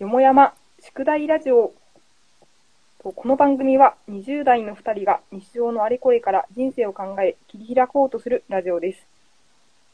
[0.00, 1.74] よもやま宿題ラジオ
[3.02, 9.00] とこの番組は20代の2人が日常のあれこれから人生を考え切り開こうとするラジオです。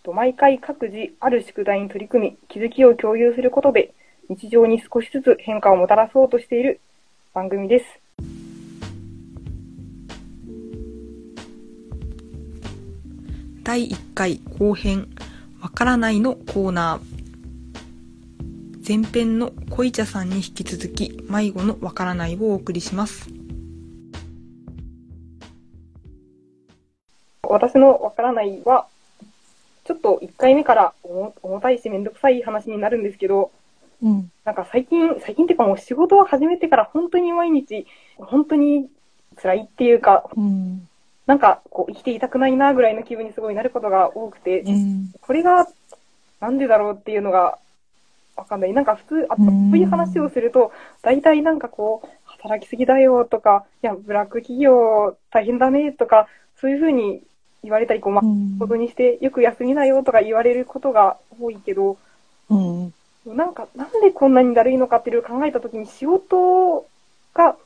[0.03, 3.95] と毎回各自ある宿題に取り組み気づきを共有することで
[4.29, 6.81] 日常に少しずつ変化をもたらそうとしている
[7.33, 7.87] 番組です。
[13.63, 15.09] 第1回後編
[15.63, 17.14] わからないのコーナー
[18.87, 23.31] 前編の恋茶さんに引き続き迷子のわからないをお送りします。
[27.49, 28.87] 私のわからないは
[29.85, 33.53] ちょっと1回目から重たいしめんどくさい話になるんですけど、
[34.03, 37.87] うん、なんか最近、最近っていうかもう仕事を始めてから本当に毎日、
[38.19, 38.91] 本当に
[39.37, 40.87] 辛いっていうか、うん、
[41.27, 45.67] なんかこう生きていたくないなぐらいの気分にすごいなることが多くて、うん、これが
[46.41, 47.57] なんでだろうっていうのが
[48.37, 48.73] わかんない。
[48.73, 56.29] なんか普通、あそういう話をすると、大体なんかこう、働きすぎだよとか、いや、ブラック企業大変だねとか、
[56.61, 57.23] そういうふうに
[57.63, 58.25] 言われたり、こう、まあ、
[58.59, 61.97] ことにして、よく休みなよとか言われることが多いけど、
[62.51, 62.93] うん、
[63.27, 66.87] なんか、なんでこんなにだるいのかっていうのを考えたときに、仕事
[67.33, 67.57] が、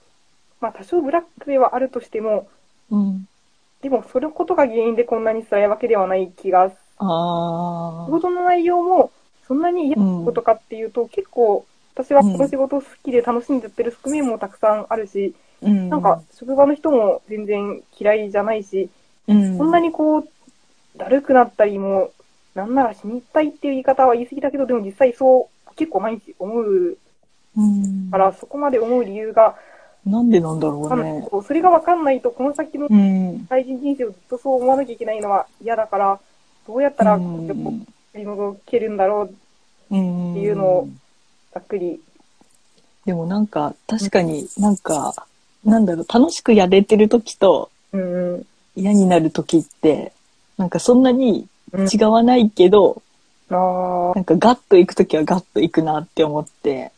[0.61, 2.49] まあ、多少ブラックではあるとしても、
[2.91, 3.29] うん、
[3.83, 9.11] でも、そのことが原因でこんなに辛いわけではない気が、あ仕事の内容も、
[9.49, 18.89] そんなに嫌なことかっていうと、うん、結構、私はこの仕事好きで楽しんでやってる側面もたくさんあるし、うん、なんか、職場の人も全然嫌いじゃないし、
[19.27, 20.29] うん、そんなにこう、
[20.97, 22.13] だるくなったりも、
[22.55, 26.99] なんなら死にたいっていう言い方は言い過ぎだけど、でも実際そう結構毎日思う
[28.11, 29.57] から、そこまで思う理由が、
[30.05, 31.29] なんでなんだろうね。
[31.47, 32.89] それが分かんないと、この先の
[33.49, 36.21] 対人人生をずっとそう思わなきゃいけないのは嫌だから、
[36.67, 37.19] どうやったら
[38.19, 39.29] 取り除けるんだろうっ
[39.91, 40.89] ていうのを、
[41.55, 42.01] ざっくり。
[43.07, 45.15] でもなんか、確かになんか、
[45.65, 47.71] なんだろう、楽しくやれてる時と、
[48.75, 50.13] 嫌になる時って、
[50.57, 51.47] なんかそんなに
[51.93, 53.03] 違わないけど、
[53.51, 56.91] うん、なんかガッと行く時はガッと行くなって思って、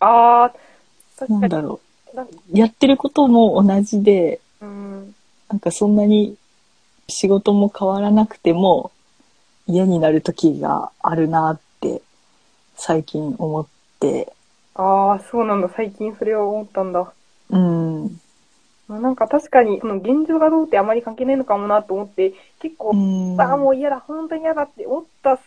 [0.00, 1.80] ああ、なんだろ
[2.14, 2.26] う。
[2.52, 5.14] やってることも同じで、うん、
[5.48, 6.36] なんかそんなに
[7.08, 8.90] 仕事も変わらなくても
[9.66, 12.02] 嫌になる時があるなって
[12.76, 13.66] 最近思っ
[14.00, 14.32] て。
[14.74, 15.70] ああ、そうなんだ。
[15.74, 17.12] 最近それを思ったんだ。
[17.50, 18.20] うん。
[18.88, 22.90] なんか確かに、その現状がどうってあまり関係ないのかもなと思って、結構、
[23.38, 25.40] ああ、もう嫌だ、本当に嫌だって思った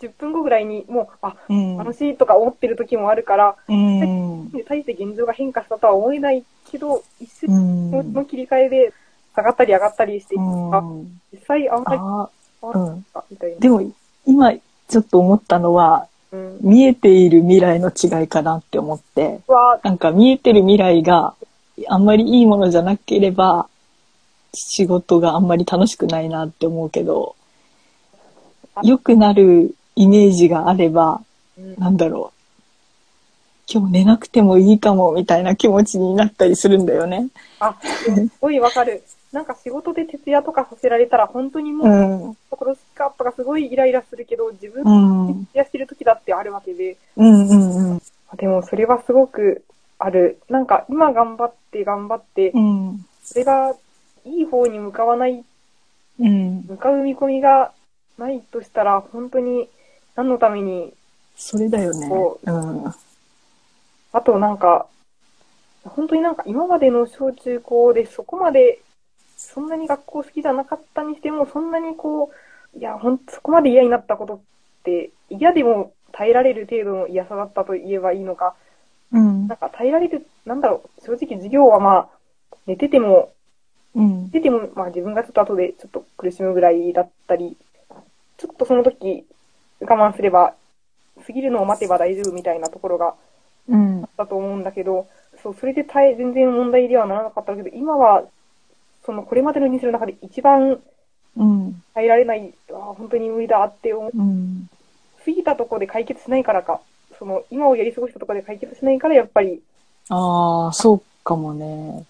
[0.00, 1.36] 10分後ぐらいに、もう、あ、
[1.78, 8.92] 楽しいとか思ってる時もあるから、うん、大して現状が変化したとは思えないけど、一瞬の切り替えで
[9.34, 10.82] 下がったり上がったりしていくか、
[11.32, 13.58] 実際あんまり変わったみたいな。
[13.58, 13.82] でも、
[14.26, 19.40] 今ちょっと思ったのは、うん、見えている未来の違いかなって思って、
[19.82, 21.34] なんか見えてる未来が、
[21.88, 23.68] あんまりいいものじゃなければ、
[24.52, 27.36] 仕事があんまり楽しくないなって思うけど、
[28.82, 31.22] 良くなるイメージがあれば、
[31.58, 32.40] うん、なんだろう。
[33.72, 37.28] 今日寝なくてもいいかもみたいな気持ちになったりするんだよね。
[37.60, 39.04] あ、すごいわかる。
[39.32, 46.96] なんか仕事で徹夜とかさせられたら本当にもう、うん、ところしかとかすごいイライラするけど、自分で徹夜してる時だってあるわけで。
[47.16, 48.02] うんうんうん。
[48.36, 49.64] でもそれはすごく
[49.98, 50.40] ある。
[50.48, 53.74] なんか今頑張って頑張って、うん、それが
[54.24, 55.44] いい方に向かわない、
[56.18, 57.72] うん、向かう見込みが
[58.18, 59.68] ないとしたら、本当に
[60.16, 60.92] 何のために、
[61.36, 62.08] それだよね。
[62.44, 62.86] うん、
[64.12, 64.86] あとなんか、
[65.84, 68.80] 本当になんか今までの小中高でそこまで、
[69.40, 72.30] そんなに学校好きじゃなかったにしても、そんなにこ
[72.74, 74.40] う、いや、ほんそこまで嫌になったことっ
[74.84, 78.54] て、嫌でも耐えられる程度の嫌さだったと言えばいいのか、
[79.12, 82.08] うん、なんか耐えられる、なんだろう、正直授業はまあ、
[82.66, 83.32] 寝てても、
[83.94, 87.56] うん、寝てても、まあ自分がちょっと後でちょっと苦しむぐらいだったり、
[88.36, 89.24] ちょっとその時
[89.80, 90.54] 我慢すれば、
[91.26, 93.14] 過ぎるのを待てば大丈夫みたいなところが
[93.70, 98.24] あったと思うんだけど、うん、そう、それで耐え、全然問題ではならなかったけど、今は、
[99.04, 100.78] そのこれまでの人生の中で一番
[101.94, 104.10] 耐えられない、うん、あ本当に無理だって思う。
[104.14, 104.68] うん、
[105.24, 106.80] 過ぎたところで解決しないからか、
[107.18, 109.60] その、今をやり過ごしたところで解決しないから、やっぱり。
[110.08, 112.04] ああ、そうかもね。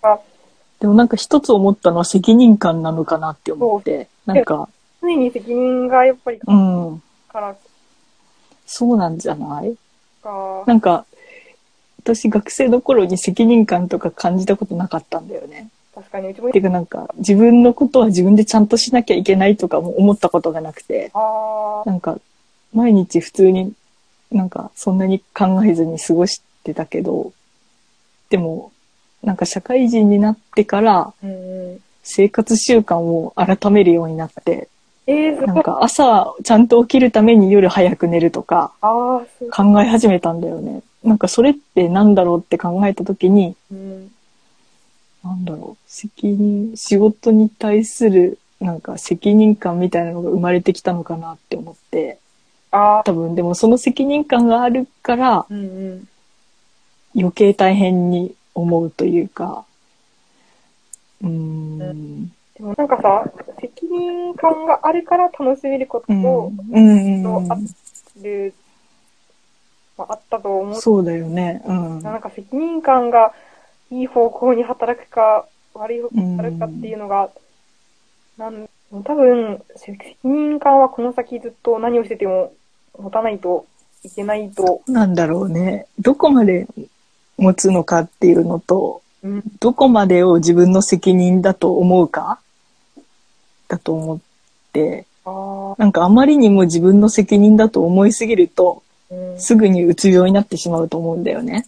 [0.79, 4.09] でもなんか一つ思ったのは責任感なのかなって思って。
[4.25, 4.69] なんか。
[5.03, 7.03] 常に責任がやっぱり、うん。
[7.29, 7.57] から。
[8.67, 9.77] そうなんじゃない？
[10.23, 11.05] かなんか、
[12.03, 15.69] 私学生の頃に責任感とか感じたことなかったんだよね。
[16.01, 16.51] 確かに、うちも。
[16.51, 21.11] てかなんか、自分のことは自分でちゃんとしなきゃいけないとかも思ったことがなくて。
[21.15, 22.19] あなんか、
[22.73, 23.73] 毎日普通に
[24.31, 27.33] なんかそんなに考えずに過ごしてたけど、
[28.31, 28.73] でも、
[29.23, 31.13] なんか社会人になってから。
[32.03, 34.69] 生活習慣を改めるようになって、
[35.07, 35.47] えー。
[35.47, 38.73] なんか朝ちゃんと起きるために夜早く寝るとか。
[38.81, 40.83] 考え始めたんだよね。
[41.05, 44.11] なんかそれってなんだろうって考えた時に、うん。
[45.23, 52.19] なんだろう、責任、仕事に対するなんか責任感みたいなのが生まれてきたのかなって思って、
[52.71, 52.99] あ。
[52.99, 56.09] あ、多分でもその責任感があるからうんうん。
[57.17, 59.65] 余計大変に思うというか、
[61.23, 63.25] うーん、でもなんかさ、
[63.61, 67.59] 責任感があるから楽しめることうん、を、うん、とあ
[68.23, 68.55] る、
[69.99, 70.81] まあ、あったと思う。
[70.81, 73.35] そうだよね、うん、なんか責任感が
[73.91, 77.31] いい方向に働くか、悪い方向に働くかっていうのが、
[78.39, 82.53] なん多分、責任感はこの先ずっと何をしてても
[82.99, 83.67] 持たないと
[84.03, 86.67] いけないと、なんだろうね、どこまで
[87.37, 92.41] 持つのかっていうのと、うん、どこまでを自分の責任だと思うか？
[93.69, 94.21] だと思っ
[94.73, 101.67] て、あなんかあまりにも自分の責任だと思いすぎると、あ、うん、すぐにうつ病になってしまうと思うんだよね。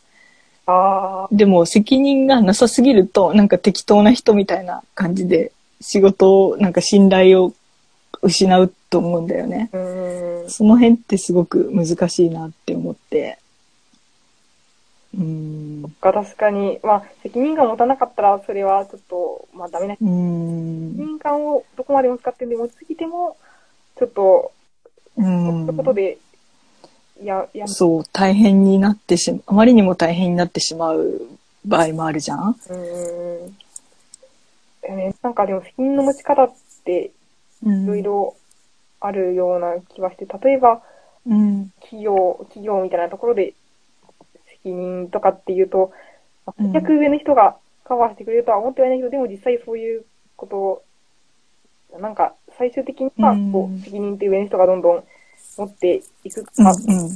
[0.66, 7.52] ああ、でも責任がなさすぎると、なんか適当な人みたいな感じで、仕事を、なんか信頼を
[8.22, 9.70] 失うと思うんだよね。
[9.72, 9.78] う
[10.46, 13.38] ん、その辺ってすごく難しいなって思って。
[15.14, 15.82] うーん。
[15.82, 21.06] が確かに、まあ、責任感を持たなかったら、それはちょっと、まあ、ダメなうーん責。
[21.06, 23.36] 任感をどこまでも使ってんで持ちすぎても、
[23.98, 24.52] ちょっと、
[25.16, 25.94] うそういうことん。
[25.94, 26.16] で、い
[27.24, 31.20] や、いや、そう、大変になってしまう、あまりにも大変になってしまう
[31.64, 32.56] 場合もあるじゃん？
[32.70, 32.76] う
[34.88, 34.96] ん。
[34.96, 36.52] ね、なんかでも責任の持ち方っ
[36.84, 37.12] て
[37.64, 38.36] ういろいろ
[39.00, 40.82] あるような気はして、例えば
[41.24, 41.70] うん。
[41.80, 43.54] 企業、企業みたいなところで
[44.64, 45.92] 責任とかっていうと、
[46.44, 46.72] まあうん。
[46.72, 50.04] 最悪上の人がカバーしてくれるとは思ってはいないけど、でも実際そういう
[50.36, 50.82] ことを、
[52.00, 53.52] なんか最終的にはうん。
[53.52, 55.04] こう責任って上の人がどんどん
[55.56, 56.64] 持っていくうん。
[56.64, 57.10] か、うん。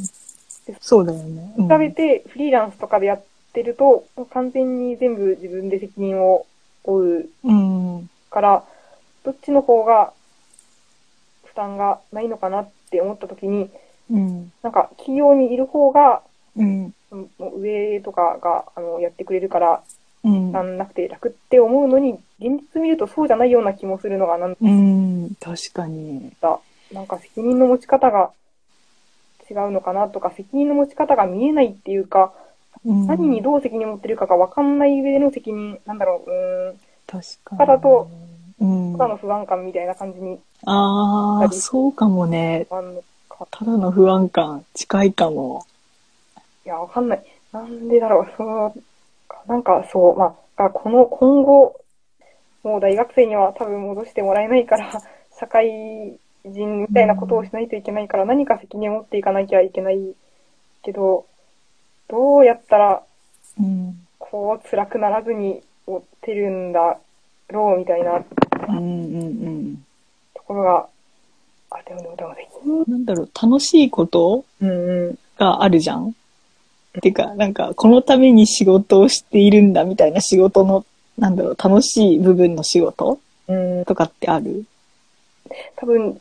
[0.81, 1.53] そうだよね。
[1.59, 6.47] うん比べてフリーランスとかでやってると、完全に全部自分で責任を
[6.85, 8.11] 負ううん。
[8.31, 8.65] から、
[9.25, 10.13] どっちの方が
[11.45, 13.71] 負担がないのかなって思ったときに、
[14.11, 14.53] うん。
[14.63, 16.23] なんか企業にいる方が、
[16.57, 16.93] うん。
[17.39, 19.83] 上とかがあのやってくれるから
[20.25, 20.53] うん負。
[20.53, 25.35] 担なくて楽って思うのに、現実見るとそうじゃないような気もするのがなんうん。
[25.41, 26.33] 確かに。
[26.41, 26.59] だ。
[26.93, 28.33] なんか責任の持ち方が
[29.51, 32.33] 違うのかなとか、責任の持ち方が見えないっていうか、
[32.85, 37.67] うん何にどう責任を持ってるかが分かんない上での責任、なんだろう、うーん、確かに。
[37.67, 38.09] だと、
[38.61, 38.99] うんた。
[38.99, 42.67] だの不安感みたいな感じにああ、そうかもね。
[43.51, 45.67] ただの不安感、近いかも。
[46.65, 47.25] いや、わかんない。
[47.53, 48.75] なんでだろう、その、
[49.47, 51.81] なんかそう、まあ、がこの、今後、
[52.63, 55.03] もう大学生には多分戻してもらえないから、
[55.39, 56.19] 社会
[56.51, 60.15] 人みたいなことをしないといけないから、何か責任を持っていかなきゃいけない
[60.83, 61.27] けど、
[62.09, 63.03] どうやったら、
[63.59, 64.07] うん。
[64.19, 66.99] こう、辛くならずに追ってるんだ
[67.49, 68.21] ろう、みたいな。
[70.35, 70.89] ところが、
[71.71, 72.35] あ、でもでもでも
[72.87, 74.45] なんだろう、楽しいこと。
[75.39, 76.15] があるじゃん
[77.03, 80.87] てか、なんか、このために仕事をしているんだみたいな仕事の、
[81.19, 84.65] なんだろう、楽しい部分の仕事うん、とかってある？
[85.77, 86.21] 多分、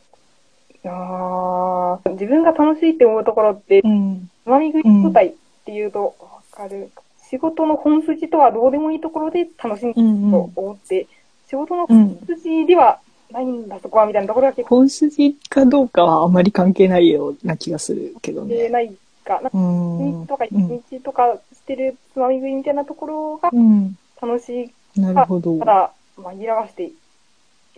[0.87, 4.29] あー自分が楽しいって思うところって、うん。
[4.43, 5.33] つまみ食い状態っ
[5.65, 6.91] ていうと、わかる。
[7.29, 11.07] 仕事の本筋とはどうでもいいところで楽しんでるうんと思って、
[11.47, 12.37] 仕事のうん本。
[12.37, 12.99] 筋では
[13.31, 18.55] ないんだ、そこは、みたいなところが結構本筋かどうかはあまり関係ないような気がするけどね。
[18.55, 20.21] 関係ないか、なんかうん。
[20.21, 23.97] 日とかうん日とかしてるつまみ食いみたいなところがうん。
[24.21, 25.57] 楽しいなるほど。
[25.57, 26.93] から紛らわしている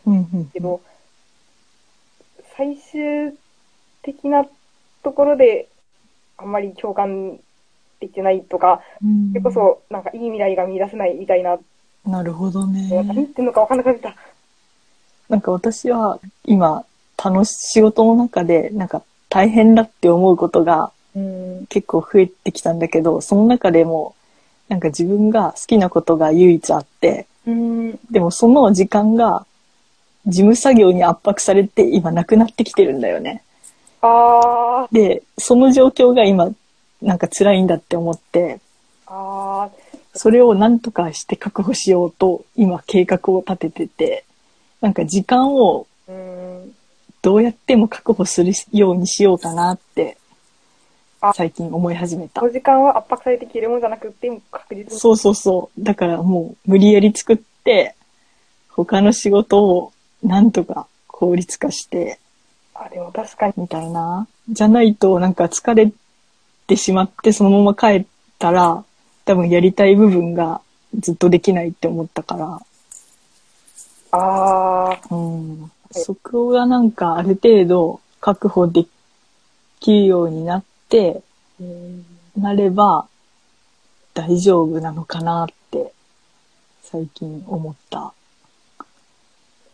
[0.05, 0.81] うんうんけど、
[2.57, 3.37] 最終
[4.01, 4.45] 的な
[5.03, 5.67] ところで
[6.37, 7.37] あんまり共感
[7.99, 11.57] できてないとか、うんそれこそなんかいい未来が見出せないみたいな、
[12.05, 13.25] なるほど何言っね。
[13.27, 14.15] てんのかわかんなくなった。
[15.29, 16.85] なんか私は今、
[17.23, 21.65] 楽し、仕事の中で、なんか大変だって思うことがうん。
[21.67, 24.13] 結構増えてきたんだけど、その中でも、
[24.69, 27.99] なんか自分が好きなことが唯一あって、うん。
[28.11, 29.46] でもその時間が
[30.27, 33.43] 事務作業に圧迫されて今なくなってきてるんだよね。
[34.01, 36.51] あー、で、その状況が今、
[37.01, 38.59] なんか辛いんだって思って、
[39.07, 39.69] あ
[40.13, 44.25] それを何とかして確保しようと今計画を立ててて、
[44.81, 45.87] なんか時間を。
[47.23, 50.17] どうやっても確保するようにしようかなって
[51.35, 54.99] 最近思い始めた時間は圧迫されて消えるものじゃなくて、確実に。
[54.99, 55.83] そうそうそう。
[55.83, 57.95] だからもう無理やり作って、
[58.69, 59.91] 他の仕事を
[60.23, 62.19] なんとか効率化して、
[62.73, 63.53] あ、でも確かに。
[63.57, 64.27] みたいな。
[64.49, 65.91] じゃないとなんか疲れ
[66.67, 68.05] てしまってそのまま帰っ
[68.39, 68.83] たら、
[69.25, 70.61] 多分やりたい部分が
[70.97, 72.61] ずっとできないって思ったから、
[74.11, 75.71] ああ、うん。
[75.91, 78.85] そこがなんかある程度確保で
[79.79, 81.21] きるようになって、
[81.59, 82.05] うん。
[82.37, 83.07] なれば
[84.13, 85.91] 大丈夫なのかなって
[86.83, 88.13] 最近思った。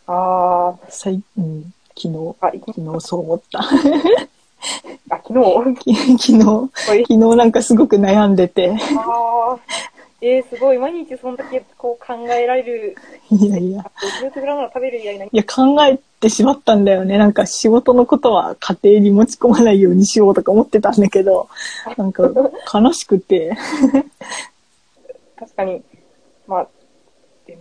[0.07, 3.59] あ最うん、昨日、あ、昨日そう思った。
[5.09, 6.17] あ、昨日？
[6.17, 8.71] 昨日、昨日なんかすごく悩んでて。
[8.97, 9.59] ああ、
[10.21, 10.77] えー、すごい。
[10.77, 12.95] 毎日そんだけこう考えられる。
[13.29, 15.29] いやいや食べる以外ない。
[15.31, 17.17] いや、考えてしまったんだよね。
[17.17, 21.49] なんか仕事のことは家庭に持ち込まないようにしようとか思ってたんだけど、
[21.97, 22.29] なんか
[22.73, 23.57] 悲しくて。
[25.37, 25.83] 確かに、
[26.47, 26.82] まあ、全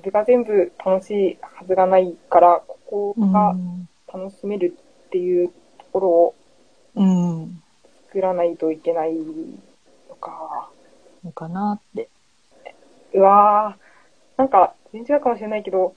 [0.03, 3.89] 部が全部楽しいはずがないから、ここうがん。
[4.13, 5.55] 楽しめるっていうと
[5.93, 6.35] ころを
[6.95, 7.63] うん。
[8.07, 10.69] 作らないといけないのか。
[11.25, 12.09] のかなって。
[13.15, 15.95] うわーなんか、全然違うかもしれないけど、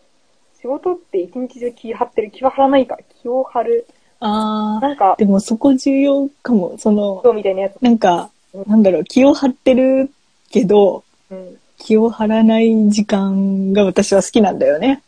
[0.59, 3.87] 仕事って一日中気張ってる、気は張らないか、気を張る。
[4.19, 6.77] あー、なんか、でもそこ重要かも。
[6.77, 7.81] その、そうみたいなやつ。
[7.81, 8.31] なんか、
[8.65, 10.11] なんだろう、気を張ってる
[10.49, 11.59] けど、うん。
[11.77, 15.03] 気を張らない時間が私は好きなんだよね。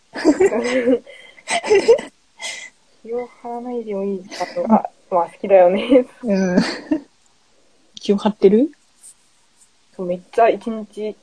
[3.03, 6.05] 気を張らないでもいい時間が、まあ好きだよね。
[6.23, 6.59] うん。
[7.95, 8.71] 気を張ってる？
[9.95, 11.15] そうめっちゃ一日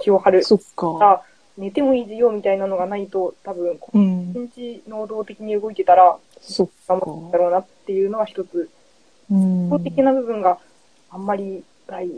[0.00, 0.44] 気を張る。
[0.44, 0.98] そっか。
[1.00, 1.22] あ、
[1.56, 4.30] 寝てもいい授業みたいなのがないと、多分、うん。
[4.30, 7.00] 一日能動的に動いてたら、そっか頑。
[7.00, 8.70] 張ってだろうなっていうのは一つ、
[9.30, 9.68] うん。
[9.70, 10.58] 法的な部分が
[11.10, 12.10] あんまりない。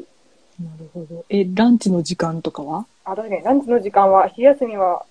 [0.60, 1.24] なるほど。
[1.30, 2.86] え、ランチの時間とかは？
[3.04, 5.04] あ、確かにランチの時間は、昼休みは、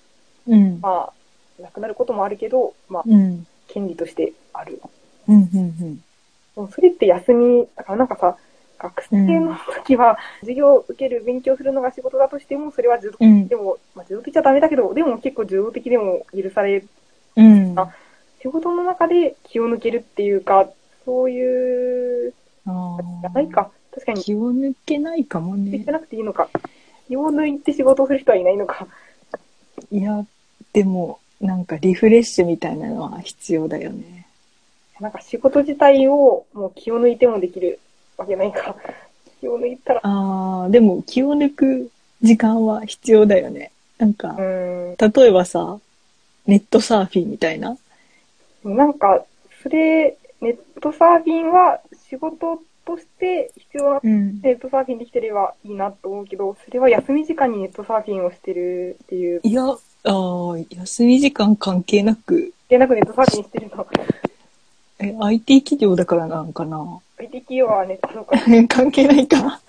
[0.47, 0.79] うん。
[0.79, 3.47] まあ、なくなることもあるけど、まあ、うん。
[3.67, 4.81] 権利としてある。
[5.27, 6.01] うん、うん、で
[6.55, 8.37] もそれって休み、だからなんかさ、
[8.77, 13.29] 学生の時は、授業を受ける、勉強するのが仕事だとしても、それは受動うん。
[13.29, 13.55] うんで。
[13.55, 16.83] も、まあ、受動的じゃダメだけど、でも結構受動的でも許され、
[17.35, 17.73] うん。
[17.77, 17.91] あ
[18.41, 20.69] 仕事の中で気を抜けるっていうか、
[21.05, 22.33] そういう、
[22.65, 23.71] あじゃないか。
[23.91, 25.91] 確かーに、気を抜けないかもね言って。
[25.91, 26.50] なくていいのか。
[27.08, 28.88] 気を抜いて仕事をする人はいないのか。
[29.91, 30.25] いや、
[30.74, 34.27] でも、なんかリフレッシュみたいなのは必要だよね。
[35.00, 37.79] なんか仕事自体をもう気を抜いてもできる
[38.17, 38.75] わけないか。
[39.39, 41.89] 気を抜いたら、ああ、でも気を抜く
[42.22, 43.72] 時間は必要だよね。
[43.98, 45.12] なんかう、ーん。
[45.13, 45.79] 例えばさ、
[46.46, 47.77] ネットサーフィンみたいな。
[48.63, 49.24] なんか、
[49.63, 51.79] それ、ネットサーフィンは
[52.10, 54.41] 仕事として必要なうん。
[54.41, 59.77] ネットサーフィンできてればいいなと思うけど、それは休み時間にネットサーフィンをしてるっていう、いや、ああ、
[60.72, 63.88] 休み時間関係なく、でなくネットサーフィンしてるの。
[65.00, 68.38] え、IT 企業だからなんかな？IT 企業はね、あ、そうか。
[68.67, 69.62] 関係ないか。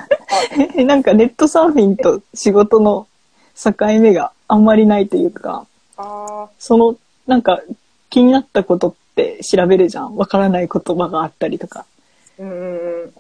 [0.76, 3.06] え なんかネットサーフィンと仕事の
[3.54, 6.96] 境目があんまりないというか、あその、
[7.26, 7.60] なんか
[8.08, 10.16] 気になったことって調べるじゃん。
[10.16, 11.84] わからない言葉があったりとか。
[12.40, 13.12] ー、うんうんうん。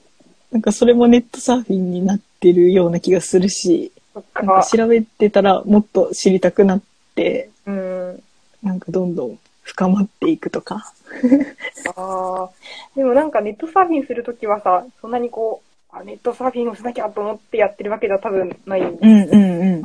[0.52, 4.64] なんかそれもネットサーフィンになってるような気がするし、なんかか。
[4.64, 6.82] 調べてたらもっと知りたくなっ
[7.14, 8.22] て、うん。
[8.62, 10.92] なんかどんどん深まっていくとか。
[11.96, 12.50] ああ。
[12.96, 15.62] でもなんかネットサーフィンするときはさ、そんなにこ
[15.92, 18.80] う、あネットサーフィンをしなきゃと思ってやってるわけでは多分ない。
[18.80, 19.82] うんうんうん。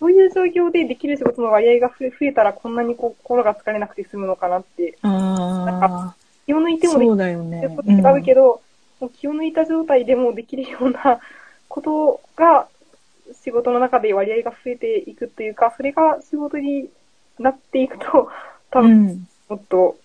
[0.00, 4.98] そういう状況でできる仕事の割合が増え増えたらこんなにこう心が疲れなくて済むのかなって。
[5.02, 6.14] あ
[6.46, 7.70] 気を抜いあ、てもできそうだよねる。
[7.70, 8.60] こと違うけど、
[9.02, 11.18] もう気を抜いた状態でもできるような
[11.66, 12.68] ことが
[13.44, 16.88] 仕事の中で割合が増えていくというか、それが仕事に
[17.40, 18.30] なっていくと、
[18.70, 19.96] 多う分ん、もっと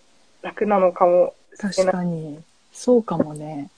[0.42, 1.94] 楽なのかもしれ確ない。
[1.94, 2.40] かに。
[2.74, 3.70] そうかもね。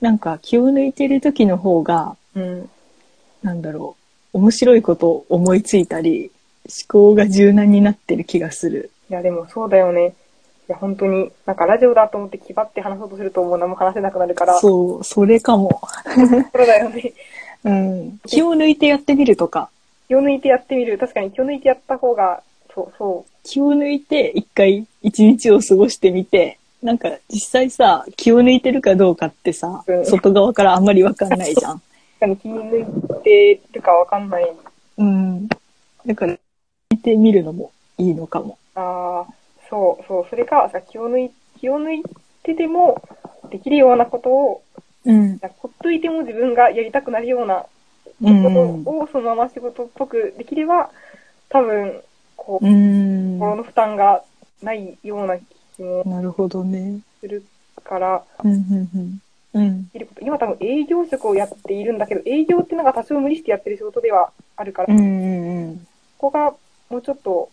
[0.00, 2.68] なんか気を抜いてる時の方が、うん。
[3.44, 3.96] なんだろ
[4.32, 6.32] う、面白いことを思いついたり、
[6.64, 8.90] 思考が柔軟になってる気がする。
[9.08, 10.14] いや、でもそうだよね。
[10.68, 15.80] いや、本当に、なんかラジオだと思って気張って話そうとするともう何も話せなくなるから、そそう、それかも。
[16.54, 17.12] うだよね。
[17.64, 18.18] うん。
[18.26, 19.68] 気を抜いてやってみるとか、
[20.08, 20.98] 気を抜いてやってみる。
[20.98, 22.42] 確かに気を抜いてやった方が、
[22.74, 31.76] そう、そ気を抜いて一回一日を過ごしてみて、なんか実際さ、気を抜いてるかどうかってさ、うん外側からあんまりわかんないじゃん。
[31.76, 31.80] う。
[32.20, 34.52] 確かに気抜いてるかわかんない。
[34.98, 35.48] うん。
[36.06, 36.36] だから、
[36.90, 38.58] 見てみるのもいいのかも。
[38.74, 39.32] ああ、
[39.68, 40.26] そう、そう。
[40.30, 42.02] それか、さ気を抜い、気を抜い
[42.42, 43.02] てても、
[43.50, 44.62] できるようなことを
[45.04, 45.38] うん。
[45.58, 47.66] ほっといても自分がやりたくなるような
[48.22, 48.42] うん。
[48.42, 50.90] ことをそのまま仕事っぽくできれば、
[51.48, 52.00] 多分、
[52.36, 53.38] こう、うん。
[53.38, 54.22] 心の負担が
[54.62, 55.36] ないような
[55.76, 57.00] 気もなるほどね。
[57.20, 57.44] する
[57.82, 58.54] から、うん、う
[58.98, 59.20] ん、
[59.54, 59.90] うん。
[60.20, 65.86] 今多分営業職をやっているんだけど、営業っていうのが多少無理してやってる仕事ではあるから、うん、うん、
[66.18, 66.54] ここが
[66.88, 67.50] もうちょっと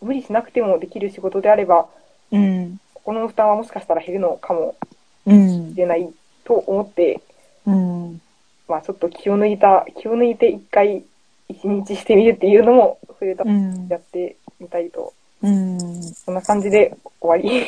[0.00, 1.86] 無理しなくてもできる仕事であれば、
[2.30, 2.78] うん。
[2.94, 4.74] 心の負担はもしかしたら減るのかも
[5.26, 5.76] うんし。
[5.76, 6.08] れない
[6.44, 7.20] と思って、
[7.66, 8.20] うん。
[8.68, 11.04] まあちょっと気を抜いた、気を抜いて一回
[11.48, 13.98] 一日してみるっていうのも、それだうんや。
[13.98, 15.12] ってみたいと、
[15.42, 16.02] うん。
[16.02, 17.66] そんな感じで終わり。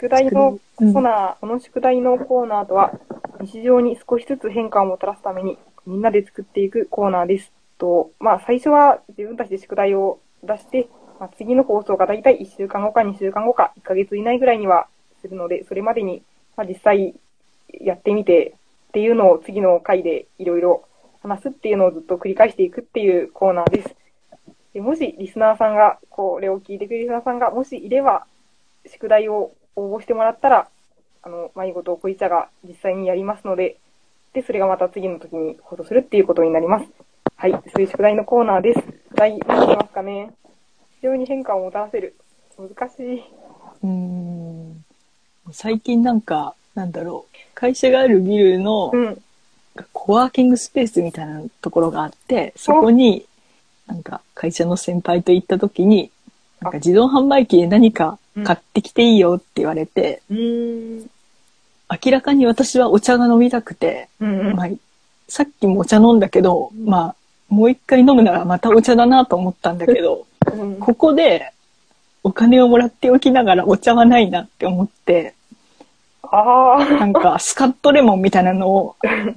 [0.00, 2.92] 宿題のうんコーナー、この宿題のコーナーとは、
[3.40, 7.52] 日常に少しずつ変化をもたらすために、みんなで作っていくコーナーです。
[7.78, 14.88] と、まあ、最初は自分たちで宿題を出して、まあ、次の放送がだいたい1週間後か2週間後か1ヶ月以内ぐらいには
[15.20, 16.22] するので、それまでに、
[16.56, 17.14] まあ、実際
[17.80, 18.54] やってみて
[18.88, 20.84] っていうのを次の回でいろいろ
[21.22, 23.94] 話すっていうのをずっと繰り返していくっていうコーナーです。
[24.74, 28.26] でもしリスナーさんが、これを聞いてくれるリスナーさんがもしいれば、
[28.86, 30.68] 宿題を応募してもらったら、
[31.22, 33.76] あの、迷子とこいちゃが実際にやりますので、
[34.32, 37.07] で、それがまた次の時に放送するっていうことになります。
[37.40, 38.80] はい、そういう宿題のコーナーです。
[38.80, 40.32] 宿題、何しますかね
[41.00, 42.16] 非常に変化をもたらせる。
[42.58, 43.22] 難しい。
[43.84, 44.84] うん。
[45.52, 47.36] 最近なんか、なんだろう。
[47.54, 49.22] 会社があるビルのうん。
[49.92, 53.24] コワーキングスペースみたいなところがあって、そこに、
[53.86, 56.10] なんか会社の先輩と行った時に、
[56.60, 61.10] なんか自動販売機で何か買ってきていいよって言われて、うーん。
[62.04, 64.56] 明らかに私はお茶が飲みたくて、うんうん。
[64.56, 64.68] まあ、
[65.28, 67.14] さっきもお茶飲んだけど、まあ、
[67.48, 71.52] もう一回飲むならまたお茶だなと思ったんだけど、うんここで
[72.24, 75.34] お金をもらっておきながらお茶はないなって思って、
[76.22, 76.84] ああ。
[76.84, 78.96] なんかスカットレモンみたいなのを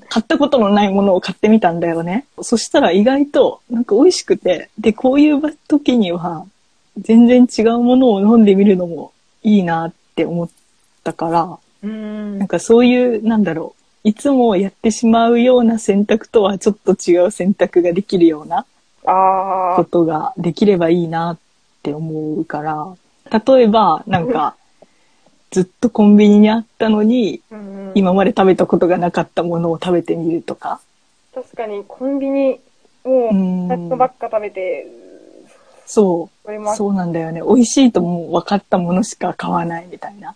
[0.09, 2.25] 買ったことのないものを買ってみたんだよね。
[2.41, 6.45] そしたら意外となんか美味しくて、で、こういう時には
[6.97, 10.49] 全然違うものを飲んでみるのもいいなって思っ
[11.03, 12.47] たから、うーんなん。
[12.47, 18.65] かそういう、なんだろう、いつもやってしまうような選択とはちょっと違う選択ができるような。
[19.03, 21.39] ことができればいいなっ
[21.81, 22.95] て思うから、
[23.45, 24.55] 例えば、なんか、
[25.49, 30.79] ずっとコンビニにあったのに、うんうん今まで食べたことがなかったものを食べてみるとか。
[31.35, 32.59] 確かに、コンビニ、
[33.03, 34.87] もう、うんナッツばっか食べて、
[35.85, 37.41] そう、そうなんだよね。
[37.41, 40.35] 美味しいともう分かったものしか買わないみたいな。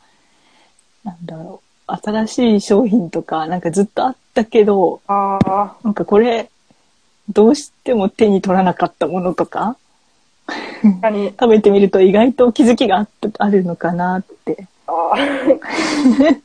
[1.06, 1.65] なんだろう。
[1.88, 5.76] 新しい商品とか、なんかずっとあったけど、ああ。
[5.84, 6.50] なんかこれ、
[7.30, 9.78] どうしても手に取らなかったものとか、
[10.84, 13.08] 食べてみると意外と気づきがあ
[13.40, 14.68] あるのかなって。
[14.88, 15.12] あ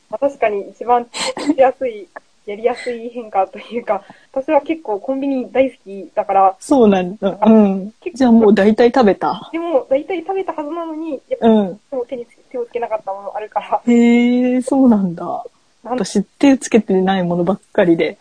[0.19, 1.09] 確かに一番し
[1.57, 2.07] やすい、
[2.47, 7.37] やりやすい変化というか、私は結構コンビニ大好きだから、そうなんだ。
[7.45, 7.93] うん。
[8.13, 9.49] じゃあもう大体食べた？
[9.51, 11.79] でも大体食べたはずなのに、やっぱうん。
[12.07, 15.45] 手につ手をつけなかったものあるから、へえ、そうなんだ。
[15.83, 18.17] なん私手つけてないものばっかりで、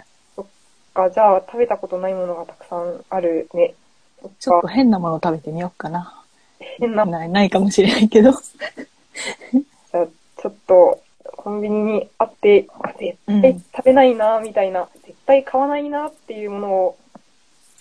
[1.00, 3.74] か、じゃあ食べたことないものがたくさんあるね。
[4.38, 6.14] ちょっと変なもの食べてみようかな。
[6.78, 8.32] 変な、じない、ないかもしれないけど。
[9.92, 11.02] ゃあちょっと、
[11.36, 16.98] コンビニにあって、あ絶うん対食べないな、みたいな、絶対買わないなっていうものを、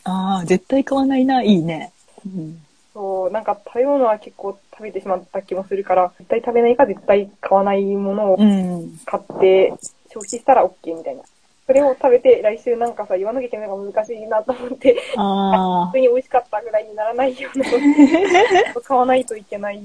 [0.03, 1.41] ああ、絶対買わないな。
[1.41, 1.93] いいね。
[2.25, 2.61] うん。
[2.93, 8.97] そう、なんか食べ物は結構食べてしまった気もするから、絶対食べないか絶対買わないものをうん。
[9.05, 9.73] 買って
[10.11, 11.21] 消費したら OK みたいな。
[11.67, 19.79] それを食べて来週なんかさ、言わなきゃいけないのが難しいなと思って、あ普通に美味しかったぐらいにならないようなのを 買わないといけない。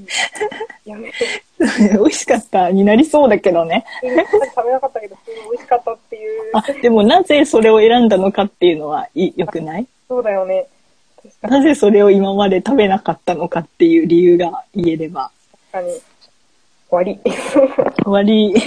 [0.87, 1.15] やめて。
[1.61, 1.67] あ、
[1.99, 3.85] 美味しかったになりそうだけどね。
[4.01, 6.43] 食べなかったけど、普通に美味しかったっていう。
[6.55, 9.87] あ、でもなぜそれを選んだのかっていうのはい良くない？
[10.09, 10.67] そうだよね。
[11.49, 15.31] なぜそれを今まで食べなかったのかっていう理由が言えれば。
[15.71, 16.01] 確かに。
[16.89, 17.21] 終わり。
[18.03, 18.55] 終わり。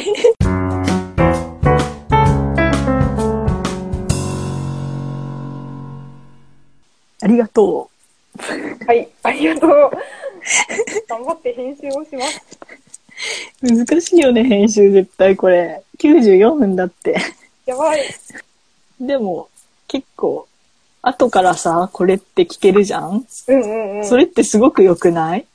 [7.19, 7.89] ありがと
[8.85, 9.71] はい、ありがとう。
[11.09, 12.59] 頑張って編集をします。
[13.63, 13.71] う。
[13.85, 15.81] 難しいよね、編集絶対これ。
[15.97, 17.15] 94分だって。
[17.65, 18.03] やばい。
[18.99, 19.49] でも、
[19.87, 20.47] 結構、
[21.07, 24.05] 後からさ、これって聞けるじゃん、うんうんうん。
[24.05, 25.45] それってすごく良くない？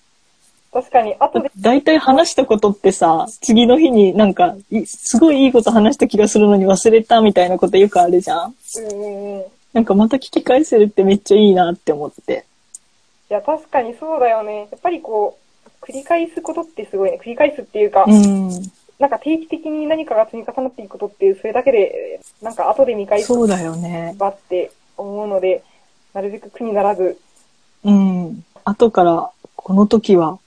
[0.72, 8.54] 確かに、後で、だいたい話したことってさ、次の日になんか、いすごいいいこと話した気がするのに忘れたみたいなことよくあるじゃん？
[8.78, 9.40] うんうんうん。
[9.42, 12.44] いなんかまた聞き返せるってめっちゃいいなって思って。
[13.32, 14.68] や、確かにそうだよね。
[14.70, 17.18] やっぱりこう、繰り返すことってすごいね。
[17.20, 18.50] 繰り返すっていうか、うん。
[18.50, 24.14] 普なんか定期的に何かが積み重なっていくことって、それだけで、なんか後で見返すそうだよね。
[24.16, 25.62] ばって思うので、
[26.14, 27.18] なるべく苦にならず。
[27.84, 28.44] うん。
[28.64, 30.38] 後から、この時は、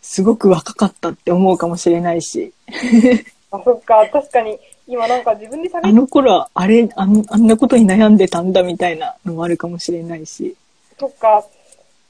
[0.00, 2.52] すごく若かったって思うかもしれないし。
[3.50, 4.58] あ、そっか、確かに。
[4.88, 10.56] 今なんか自分で喋あの頃は、あれあん、あんなことに悩んでたんだみたいなのもあるかもしれないし。
[10.98, 11.44] そっか。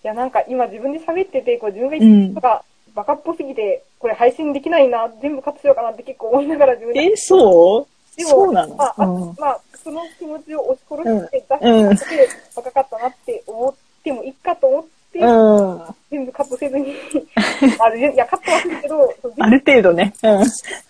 [0.05, 2.63] いや、なんか今自分で喋ってて、こう自分が言ったことが
[2.95, 7.01] バカっぽすぎて、これ配信できないな、全部カットしようかなって結構思いながら自分で。
[7.03, 7.87] え、そう？
[8.17, 16.95] でも、そうなの、まあ、うん、まあ、その気持ちを押し殺して出して、バカかったなって思ってもいいかと思って、うん、全部カットせずに
[17.81, 20.45] あ、いや、カットはするけど、ある程度ね、うん、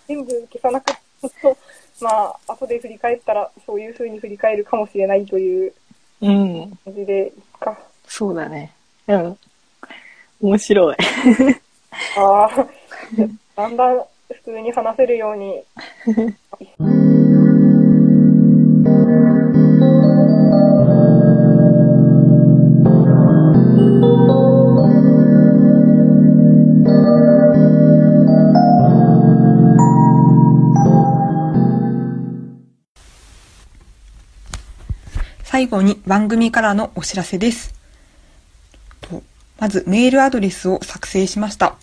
[0.07, 1.03] 全部消さなくて
[1.41, 1.57] と、
[2.01, 5.73] まあ、後で振り返ったら、そういう風に振り返るかもしれないという
[6.21, 7.77] 感じで、か。
[8.07, 8.73] そうだね。
[9.07, 9.37] うん。
[10.41, 10.95] 面白い。
[12.17, 12.67] ああ、
[13.55, 15.63] だんだん普通に話せるように。
[35.43, 37.73] 最後に番組からのお知らせです。
[39.59, 41.75] まずメールアドレスを作成しました。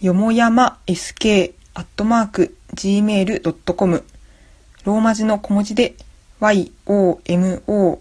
[0.00, 4.04] よもやま sk sk.gmail.com
[4.84, 5.94] ローマ字の小文字で
[6.40, 8.00] yomoyama こ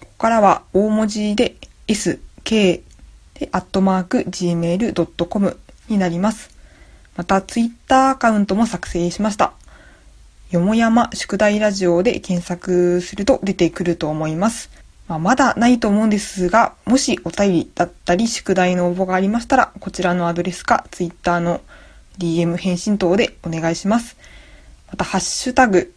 [0.00, 1.56] こからは大文字で
[1.88, 2.82] sk
[3.34, 6.50] でアットマーク gmail.com になります。
[7.16, 9.52] またツイッターアカウントも作成しました。
[10.50, 14.81] よもやま宿題ラジオで検索すると出てくると思います。
[15.12, 21.60] まあ、まだないと思うんですが、もしお便りだったり宿題の応募がありましたら、こちらのアドレスか Twitter の
[22.18, 24.16] DM 返信等でお願いします。
[24.88, 25.92] また、ハッシュタグ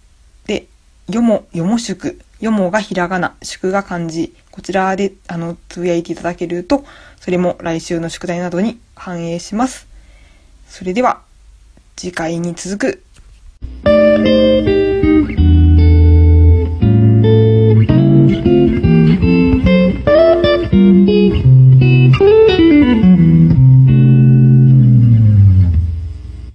[0.48, 0.68] で、
[1.10, 6.84] よも、よも宿、よもがひらがな、宿が漢字、こちらで、あの、つぶやいていただけると、
[7.22, 9.88] それも来週の宿題などに反映します。
[10.68, 11.22] それでは、
[11.96, 13.04] 次回に続く。